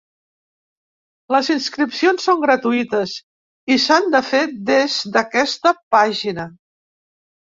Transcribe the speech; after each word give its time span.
Les 1.33 1.49
inscripcions 1.55 2.23
són 2.29 2.39
gratuïtes 2.45 3.13
i 3.75 3.77
s’han 3.83 4.09
de 4.15 4.21
fer 4.29 4.41
des 4.71 4.95
d’aquesta 5.17 5.75
pàgina. 5.97 6.47